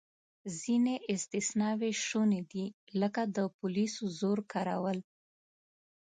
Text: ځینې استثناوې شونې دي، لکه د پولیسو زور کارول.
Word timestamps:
ځینې 0.59 0.95
استثناوې 1.13 1.91
شونې 2.05 2.41
دي، 2.51 2.65
لکه 3.01 3.21
د 3.35 3.37
پولیسو 3.57 4.03
زور 4.19 4.39
کارول. 4.51 4.99